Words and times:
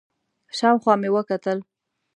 شاوخوا 0.57 0.93
مې 1.01 1.09
وکتل، 1.15 1.57